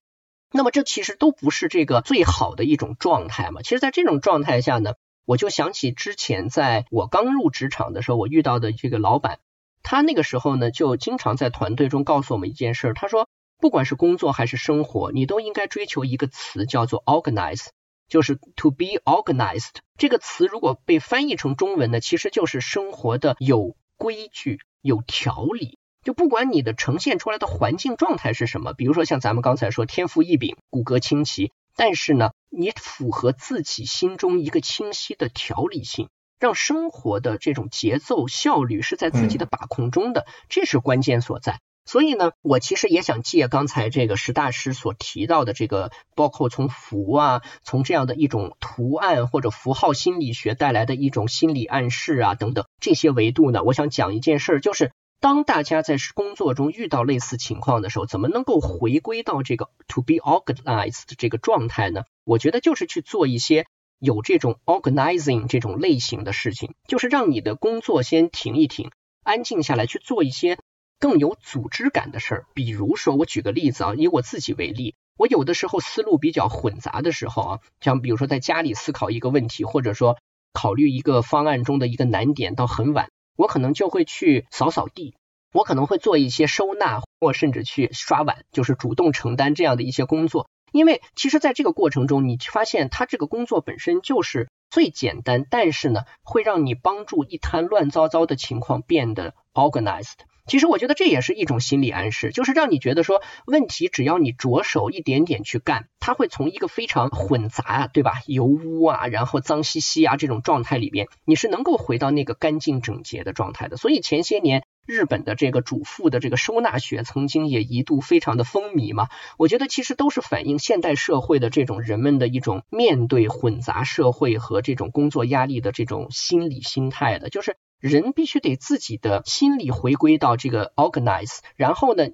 [0.51, 3.61] 那么这其实都不是这个最好的一种状态嘛。
[3.61, 4.95] 其实，在这种状态下呢，
[5.29, 9.41] 我就想起之前在我刚入职场的时候，我遇到的这个老板，
[9.83, 17.67] 他那个时候呢，就经常在团队中告诉我们一件事，他说，不管是工作还是生活，你都应该追求一个词，叫做 organize，
[18.09, 19.75] 就是 to be organized。
[19.99, 25.79] 这个词如果被翻译成中文呢，其实就是生活的有规矩、有条理。
[26.03, 36.09] 就不管你的呈现出来的环境状态是什么，比如说像咱们刚才说天赋异禀、骨骼清奇，但是呢，你符合自己心中一个清晰的条理性，
[36.39, 41.61] 让生活的这种节奏效率是在自己的把控中的，这是关键所在。
[41.85, 54.93] 所以呢，我其实也想借刚才这个石大师所提到的这个，包括从符啊，从这样的一种图案或者符号心理学带来的一种心理暗示啊等等这些维度呢，我想讲一件事，就是。
[55.21, 62.05] 当大家在工作中遇到类似情况的时候，怎么能够回归到这个 to be organized 这个状态呢？
[62.25, 63.67] 我觉得就是去做一些
[63.99, 68.93] 有这种 organizing 这种类型的事情，就是让你的工作先停一停，
[69.25, 70.57] 安静下来去做一些
[71.01, 72.47] 更有组织感的事儿。
[72.55, 80.17] 比如说，我举个例子啊，以我自己为例，我有的时候思路比较混杂的时候啊，像比如说在家里思考一个问题，或者说
[80.53, 83.09] 考虑一个方案中的一个难点到很晚。
[83.39, 85.15] 我可能就会去扫扫地，
[85.53, 90.49] 我可能会做一些收纳，或甚至去刷碗，就是主动承担这样的一些工作。
[90.73, 100.19] 因为其实在这个过程中，你发现他这个工作本身就是最简单，但是呢，会让你帮助一滩乱糟糟的情况变得 organized。
[100.49, 108.23] 其实我觉得这也是一种心理暗示，就是让你觉得说问题只要你着手一点点去干，它会从一个非常混杂啊，对吧？
[108.27, 113.77] 油污啊，然后脏兮兮啊这种状态里边，你是能够回到那个干净整洁的状态的。
[113.77, 119.09] 所以前些年日本的这个主妇的这个收纳学曾经也一度非常的风靡嘛。
[119.37, 127.57] 我觉得其实都是反映现代社会的这种人们的一种面对混杂社会和这种工作压力的这种心理心态的，就是。
[127.81, 132.09] 人必须得自己的心理回归到这个 organize，然后呢，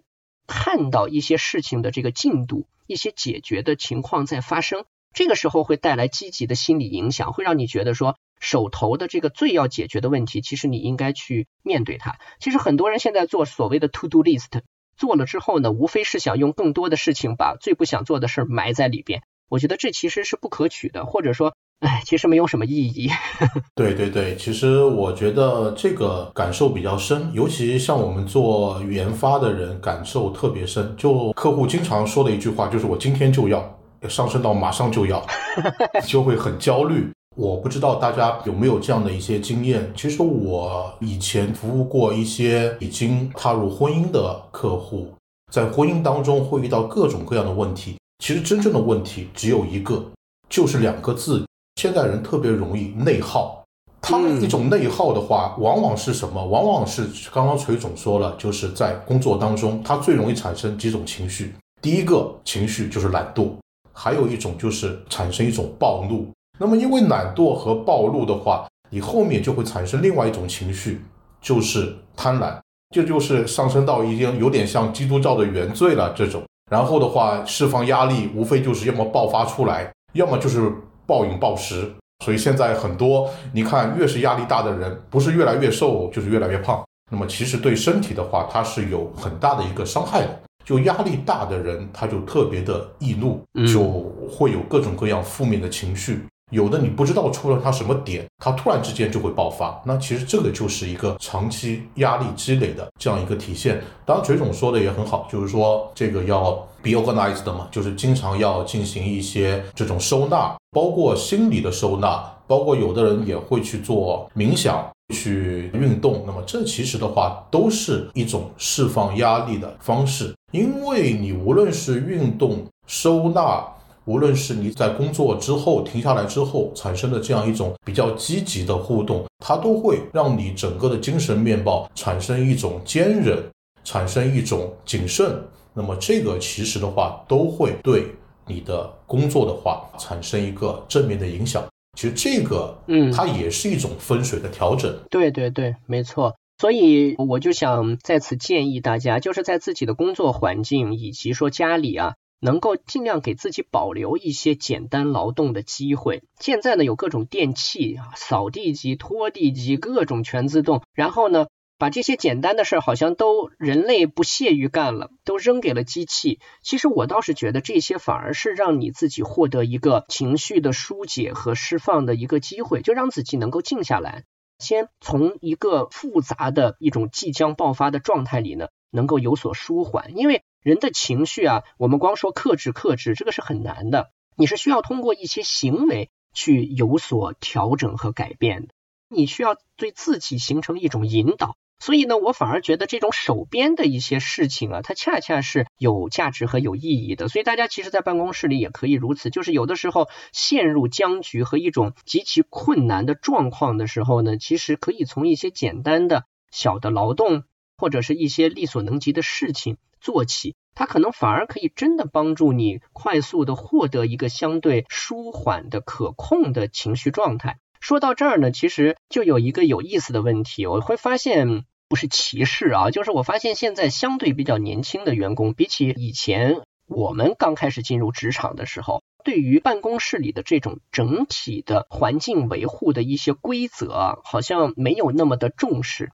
[0.47, 12.19] 看到一些事情的这个进度，一些解决的情况在发生，这个时候会带来积极的心理影响，会让你觉得说手头的这个最要解决的问题，其实你应该去面对它。
[12.41, 14.61] 其实很多人现在做所谓的 to do list，
[14.99, 19.23] 做了之后呢，无非是想用更多的事情把最不想做的事埋在里边。
[19.49, 21.57] 我觉得这其实是不可取的，或者说。
[21.81, 23.11] 哎，其实没有什么意义。
[23.77, 30.95] 对对对，其实我觉得这个感受比较深，尤其像我们做研发的人，感受特别深。
[30.97, 35.23] 就客户经常说的一句话，就是我今天就要上升到马上就要，
[36.07, 37.11] 就会很焦虑。
[37.37, 39.93] 我不知道大家有没有这样的一些经验。
[39.95, 45.13] 其实我以前服务过一些已经踏入婚姻的客户，
[45.53, 47.97] 在婚姻当中会遇到各种各样的问题。
[48.21, 50.03] 其实真正的问题只有一个，
[50.49, 51.45] 就是两个字。
[51.77, 53.65] 现在人特别容易内耗，
[54.01, 56.45] 他们一种内耗的话，往往是什么？
[56.45, 61.53] 往往是刚刚锤总说了，就是在工作当中，他最容易产生几种情绪。
[61.83, 63.51] 第一个情绪就是懒惰，
[63.93, 66.29] 还有一种就是产生一种暴怒。
[66.59, 71.03] 那么因为懒惰和暴怒的话，你后面就会产生另外一种情绪，
[71.43, 72.57] 就是贪婪，
[72.95, 76.43] 这就是上升到已经有点像基督教的原罪了这种。
[76.71, 80.73] 然后的话，释放压力，无非就是要么爆发出来，要么就是。
[81.07, 81.91] 暴饮暴食，
[82.25, 86.85] 所以现在很多你看，越是压力大的人，不是越来越瘦，就是越来越胖。
[87.11, 90.41] 那么其实对身体的话，它是有很大的一个伤害的。
[90.65, 93.39] 就压力大的人，他就特别的易怒，
[93.71, 96.25] 就会有各种各样负面的情绪。
[96.55, 99.83] 有的你不知道出了他什么点，他突然之间就会爆发。
[99.85, 103.83] 那其实这个就是一个长期压力积累的这样一个体现。
[104.07, 116.23] 当然，锤总说的也很好，就是说这个要 be organized 嘛，就是经常要进行一些这种收纳，包括心理的收纳，包括有的人也会去做冥想、去运动。
[116.25, 123.65] 那么这其实的话都是一种释放压力的方式，因为你无论是运动、收纳。
[124.07, 133.43] 无论是你在工作之后停下来之后产生的这样一种比较积极的互动，它都会让你整个的精神面貌产生一种坚韧，
[133.83, 135.43] 产生一种谨慎。
[135.73, 138.07] 那么这个其实的话，都会对
[138.47, 141.65] 你的工作的话产生一个正面的影响。
[141.99, 144.95] 其实这个，嗯，它也是一种风水的调整。
[145.11, 146.35] 对对对，没错。
[146.59, 152.15] 所以我就想在此建议大家，就是在自己的工作环境以及说家里啊。
[152.45, 156.23] 能够尽量给自己保留一些简单劳动的机会。
[156.39, 160.83] 现在呢，有各种电器啊，扫地机、拖地机，各种全自动。
[160.93, 161.47] 然后呢，
[161.79, 166.39] 把这些简单的事儿好像都人类不屑于干了，都扔给了机器。
[166.63, 174.25] 其实我倒是觉得这些反而是让你自己获得一个情绪的疏解和释放的一个机会，就让自己能够静下来，
[174.59, 180.43] 先从一个复杂的一种即将爆发的状态里呢，能够有所舒缓，因为。
[180.65, 184.11] 人的情绪啊，我们光说克制克制，这个是很难的。
[184.35, 188.69] 你是需要通过一些行为去有所调整和改变。
[189.11, 191.59] 你需要对自己形成一种引导。
[191.79, 197.29] 所以呢，我反而觉得这种手边的一些事情啊，它恰恰是有价值和有意义的。
[197.29, 199.29] 所以大家其实，在办公室里也可以如此。
[199.29, 207.45] 就是有的时候陷入僵局和一种极其困难的状况的时候呢，其实可以从一些简单的小的劳动，
[207.77, 209.77] 或者是一些力所能及的事情。
[210.05, 217.57] 做起，它可能反而可以真的帮助你快速的获得一个相对舒缓的可控的情绪状态。
[217.81, 236.11] 说到这儿呢，其实就有一个有意思的问题，我会发现不是歧视啊，就是我发现现在相对比较年轻的员工，比起以前我们刚开始进入职场的时候，对于办公室里的这种整体的环境维护的一些规则，好像没有那么的重视。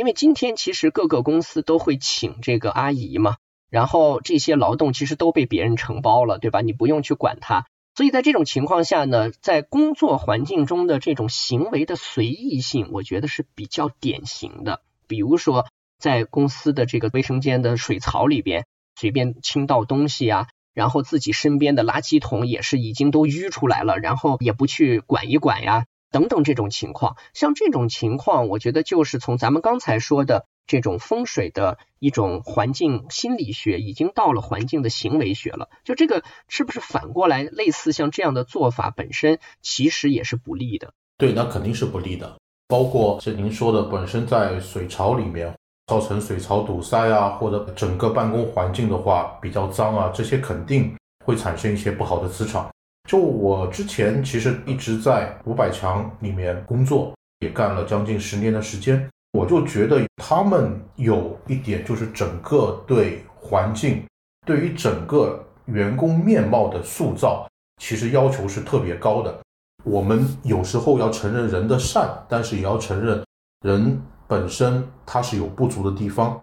[0.00, 3.36] 因为今天其实各个公司都会请这个阿姨嘛，
[3.68, 6.62] 然后这些劳动其实都被别人承包了，对吧？
[6.62, 7.66] 你不用去管它。
[7.94, 14.80] 所以在这种情况下呢，在工作环境中的这种行为的随意性，我觉得是比较典型的。
[15.06, 15.66] 比如说，
[15.98, 18.64] 在公司的这个卫生间的水槽里边
[18.96, 25.84] 随便倾倒东西啊，然后自己身边的垃圾桶也是已经都淤出来了，然后也不去管一管呀。
[26.10, 35.68] 等等这种情况，像这种情况，我觉得就是从咱们刚才说的这种风水的一种环境心理学，已经到了环境的行为学了。
[35.84, 40.94] 就这个是不是反过来，类似像这样的做法本身其实也是不利的？
[41.16, 42.36] 对，那肯定是不利的。
[42.66, 45.56] 包括是您说的，本身在水槽里面
[45.86, 50.94] 造成水槽堵塞啊，或者整个办公环境的话比较脏啊，这些肯定
[51.24, 52.70] 会产生一些不好的磁场。
[53.08, 64.04] 就我之前其实一直在五百强里面工作，也干了将近十年的时间，我就觉得他们有一点就是整个对环境，
[64.46, 67.48] 对于整个员工面貌的塑造，
[67.82, 69.40] 其实要求是特别高的。
[69.82, 73.24] 我们有时候要承认人的善，但是也要承认
[73.62, 76.38] 人本身他是有不足的地方。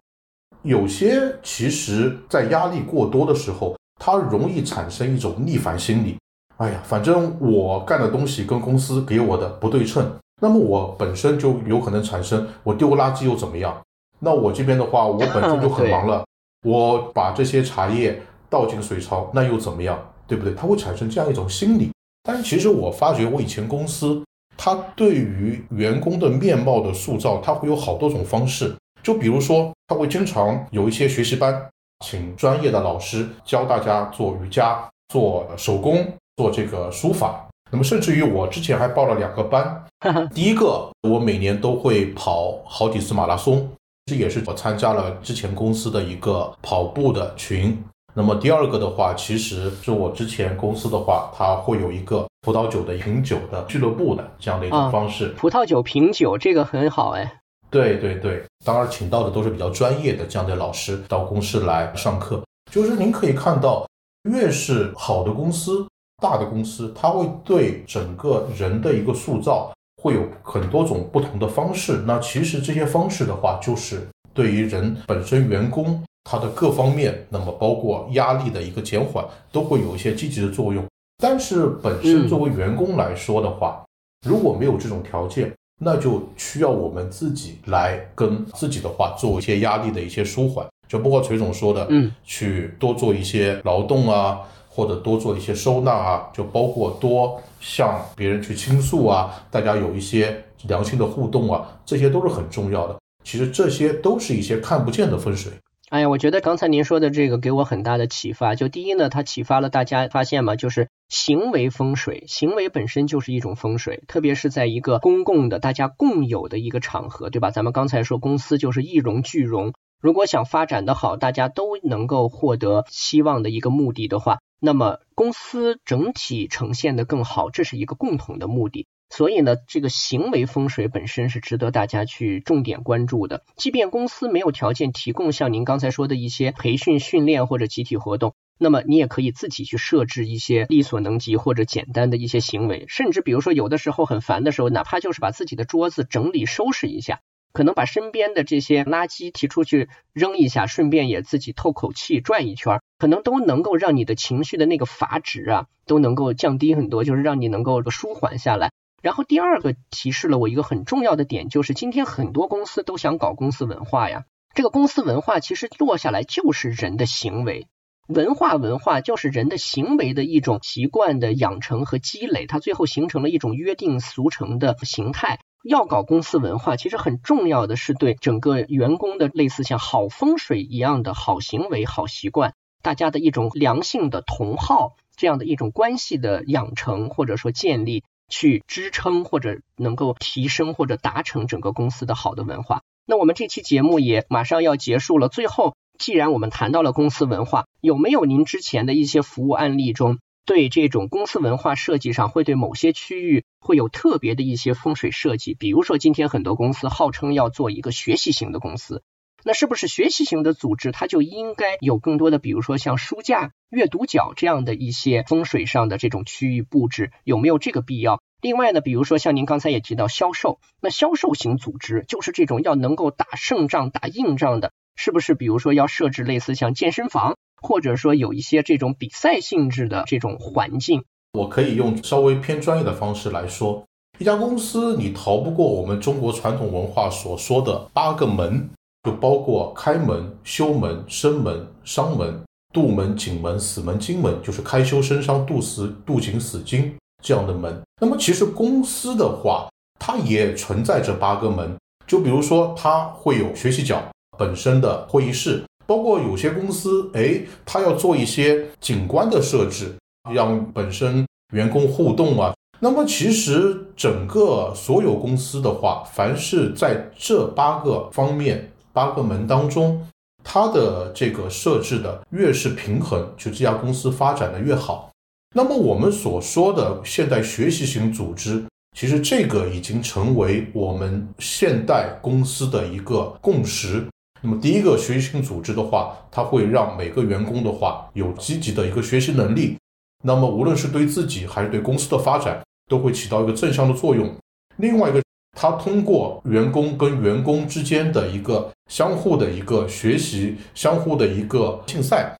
[0.63, 6.17] 有些其实在压力过多的时候，它容易产生一种逆反心理。
[6.57, 13.79] 哎呀，反正我干的东西跟公司给我的不对称，那么我本身就有可能产生，我丢个垃圾又怎么样？
[14.19, 16.25] 那我这边的话，我本身就很 忙了，
[16.63, 19.99] 我把这些茶叶倒进水槽，那又怎么样？
[20.25, 20.53] 对不对？
[20.55, 21.91] 它会产生这样一种心理。
[22.23, 24.23] 但是其实我发觉，我以前公司，
[24.57, 28.75] 它对于员工的面貌的塑造，它会有好多种方式。
[29.03, 31.69] 就比如说，他会经常有一些学习班，
[32.03, 36.05] 请专业的老师教大家做瑜伽、做手工。
[36.37, 39.83] 做这个书法，那么甚至于我之前还报了两个班。
[40.33, 43.67] 第一个，我每年都会跑好几次马拉松，
[44.05, 47.83] 这也是我参加了之前公司的一个跑步的群。
[48.13, 55.29] 那么第二个的话，其实是我之前公司的话，它会有一个葡萄酒的品酒的俱乐部的这样的一种方式。
[55.29, 57.39] 葡萄酒品酒这个很好哎。
[57.69, 62.41] 对对对，当然请到的都是比较专业的这样的老师到公司来上课。
[62.71, 63.87] 就是您可以看到，
[64.29, 65.85] 越是好的公司。
[66.21, 72.03] 大的公司，它会对整个人的一个塑造会有很多种不同的方式。
[72.05, 80.83] 那其实这些方式的话，就是对于人本身员工他的各方面，那么包括压力的一个减缓，都会有一些积极的作用。
[81.19, 83.83] 但是本身作为员工来说的话，
[84.27, 90.65] 如果没有这种条件，那就需要我们自己来跟自己的话做一些压力的一些舒缓。
[90.87, 94.39] 就包括锤总说的，嗯，去多做一些劳动啊。
[94.77, 102.95] 或者多做一些收纳啊，就包括多向别人去倾诉啊，大家有一些良性的互动啊，这些都是很重要的。
[103.23, 105.51] 其实这些都是一些看不见的风水。
[105.89, 108.53] 哎呀，我觉得刚才您说的这个给我很大的启发。
[108.53, 117.49] 就第一呢，它启发了大家发现嘛，就是行为风水，行为本身就是一种风水，特别是在一个公共的、大家共有的一个场合，对吧？
[117.49, 124.37] 咱们刚才说公司就是一荣俱荣，如果想发展的好，大家都能够获得希望的一个目的的话。
[124.59, 128.87] 那么公司整体呈现的更好，这是一个共同的目的。
[129.09, 133.45] 所以呢，这个行为风水本身是值得大家去重点关注的。
[133.55, 142.83] 即便公司没有条件提供像您刚才说的一些培训、训练或者集体活动，那么你也可以自己去设置一些力所能及或者简单的一些行为。
[142.89, 147.21] 甚至比如说，有的时候很烦的时候，哪怕就是把自己的桌子整理收拾一下。
[147.53, 158.71] 可能把身边的这些垃圾提出去扔一下，顺便也自己透口气转一圈，可能都能够让你的情绪的那个阀值啊都能够降低很多，就是让你能够舒缓下来。
[159.01, 164.25] 然后第二个提示了我一个很重要的点，就是今天很多公司都想搞公司文化呀。
[164.55, 167.67] 这个公司文化其实落下来就是人的行为，
[168.07, 175.39] 文化文化就是人的行为的一种习惯的养成和积累，它最后形成了一种约定俗成的形态。
[175.63, 182.53] 要搞公司文化，其实很重要的是对整个员工的类似像好风水一样的好行为、好习惯，
[182.87, 192.83] 大家的一种良性的同好这样的一种关系的养成或者说建立，去支撑或者能够提升或者达成整个公司的好的文化。
[193.05, 200.19] 那我们这期节目也马上要结束了，最后既然我们谈到了公司文化，有没有您之前的一些服务案例中？
[200.45, 205.53] 对这种公司文化设计上，会对某些区域会有特别的一些风水设计。
[205.53, 209.03] 比如说，今天很多公司号称要做一个学习型的公司，
[209.43, 218.21] 那是不是学习型的组织，它就应该有更多的，比如说像书架、阅读角这样的一些风水上的这种区域布置，有没有这个必要？
[218.41, 225.33] 另外呢，比如说像您刚才也提到销售，那销售型组织就是这种要能够打胜仗、打硬仗的，是不是？
[225.33, 231.03] 比如说要设置类似像健身房，或者说有一些这种比赛性质的这种环境。
[231.33, 233.85] 我可以用稍微偏专业的方式来说，
[234.19, 238.69] 一家公司你逃不过我们中国传统文化所说的八个门，
[239.03, 242.41] 就包括开门、修门、生门、伤门、
[242.73, 246.95] 杜门、景门、死门、金门，就是开修生伤、杜死、杜景死金。
[247.23, 249.67] 这样的门，那么其实公司的话，
[249.99, 251.75] 它也存在着八个门。
[252.05, 254.03] 就比如说，它会有学习角
[254.37, 259.97] 本身的会议室，包括有些公司，哎，它要做一些景观的设置，
[260.31, 262.53] 让本身员工互动啊。
[262.79, 270.07] 那么其实整个所有公司的话，凡是在这八个方面、八个门当中，
[270.43, 275.11] 它的这个设置的越是平衡，就这家公司发展的越好。
[275.53, 278.65] 那么我们所说的现代学习型组织，
[278.97, 284.03] 其实这个已经成为我们现代公司的一个共识。
[284.41, 289.77] 那么第一个学习型组织的话，它会让每个员工的话有积极的一个学习能力。
[290.23, 294.35] 那么无论是对自己还是对公司的发展，都会起到一个正向的作用。
[294.77, 295.21] 另外一个，
[295.59, 302.37] 它通过员工跟员工之间的一个相互的一个学习，相互的一个竞赛。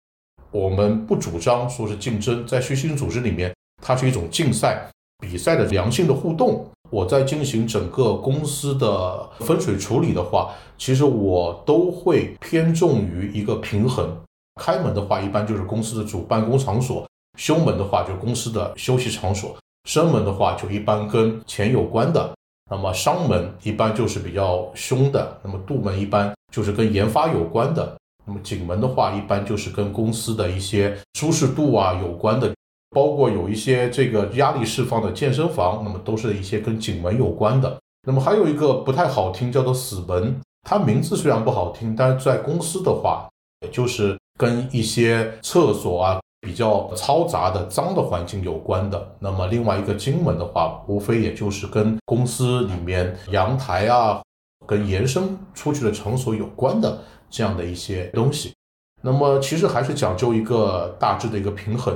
[0.51, 3.51] 我们不主张说是竞争，在学习组织里面，
[3.81, 4.87] 它是一种竞赛
[5.17, 6.63] 比赛的良性的互动。
[6.91, 14.15] 我在进行整个公司的分水处理的话，其实我都会偏重于一个平衡。
[14.61, 17.03] 开门的话，一般就是公司的主办公场所；
[17.35, 19.49] 修门的话，就是公司的休息场所；
[19.85, 22.36] 生门的话，就一般跟钱有关的。
[22.69, 25.39] 那么商门一般就是比较凶的。
[25.43, 27.95] 那么杜门一般就是跟研发有关的。
[28.25, 32.53] 那么景门的话，一般就是跟公司的一些舒适度啊有关的，
[32.89, 37.79] 包括有一些这个压力释放的健身房，那么都是一些跟景门有关的。
[38.05, 43.29] 那么还有一个不太好听，叫做死门，它名字虽然不好听，但是在公司的话，
[43.61, 49.15] 也就是跟一些厕所啊比较嘈杂的脏的环境有关的。
[49.19, 54.21] 那么另外一个金门的话，无非也就是跟公司里面阳台啊，
[54.65, 56.99] 跟延伸出去的场所有关的。
[57.29, 58.53] 这样的一些东西，
[59.01, 61.93] 那么其实还是讲究一个大致的一个平衡。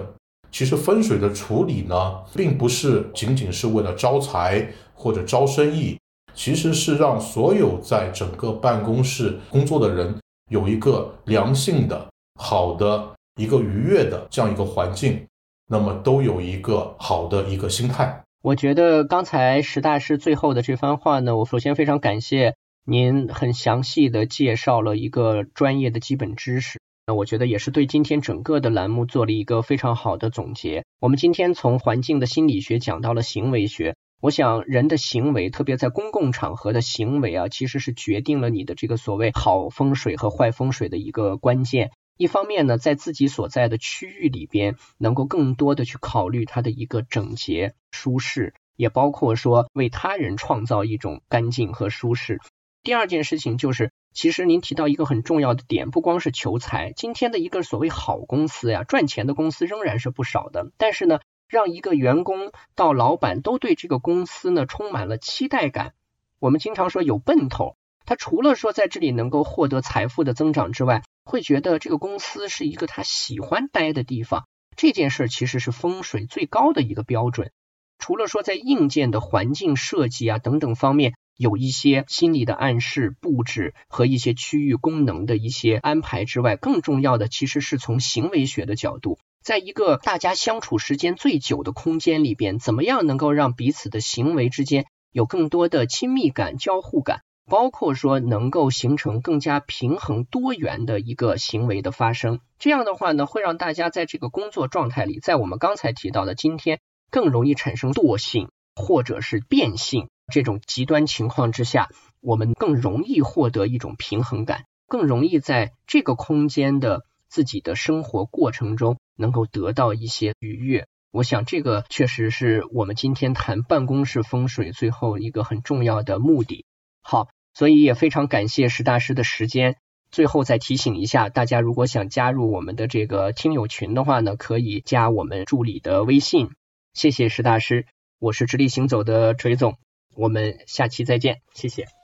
[0.52, 5.98] 其实风水的处理呢，并不是仅仅是为了招财或者招生意，
[6.34, 10.20] 其实是让所有在整个办公室工作的人
[10.50, 12.06] 有一个良性的、
[12.38, 15.28] 好的一个愉悦的这样一个环境，
[15.68, 18.24] 那么都有一个好的一个心态。
[18.42, 22.56] 我觉得刚才石大师最后的这番话呢，我首先非常感谢。
[22.84, 30.84] 您很详细的介绍了一个专业的基本知识，那我觉得也是对今天整个的栏目做了一个非常好的总结。
[31.00, 41.92] 我们今天从环境的心理学讲到了行为学，我想人的行为，特别在公共场合的行为啊，其实是决定了你的这个所谓好风水和坏风水的一个关键。
[42.22, 52.40] 一方面呢，在自己所在的区域里边，能够更多的去考虑它的一个整洁、舒适，也包括说为他人创造一种干净和舒适。
[52.84, 56.94] 第二件事情就是，其实您提到一个很重要的点，不光是求财。
[56.96, 60.72] 今天的一个所谓好公司呀，赚钱的公司仍然是不少的。
[60.78, 65.96] 但是呢，让一个员工到老板都对这个公司呢充满了期待感。
[66.38, 67.78] 我们经常说有奔头，
[68.12, 74.48] 他除了说在这里能够获得财富的增长之外，会觉得这个公司是一个他喜欢待的地方。
[74.76, 77.54] 这件事其实是风水最高的一个标准。
[78.00, 81.14] 除了说在硬件的环境设计啊等等方面。
[81.38, 102.40] 有一些心理的暗示、布置和一些区域功能的一些安排之外，更重要的其实是从行为学的角度，在一个大家相处时间最久的空间里边，怎么样能够让彼此的行为之间有更多的亲密感、交互感，包括说能够形成更加平衡多元的一个行为的发生。
[102.58, 106.80] 这样的话呢，会让大家在这个工作状态里，在我们刚才提到的今天，
[107.10, 110.08] 更容易产生惰性或者是变性。
[110.32, 111.90] 这种极端情况之下，
[112.22, 120.88] 我们更容易获得一种平衡感，更容易在这个空间的自己的生活过程中能够得到一些愉悦。
[121.12, 126.64] 我想这个确实是我们今天谈办公室风水最后一个很重要的目的。
[127.02, 129.76] 好，所以也非常感谢石大师的时间。
[130.12, 136.50] 最后再提醒一下大家，如果想加入我们的这个听友群的话呢，可以加我们助理的微信。
[136.94, 137.86] 谢谢石大师。
[138.20, 139.78] 我是直立行走的锤总，
[140.16, 142.01] 我们下期再见，谢谢。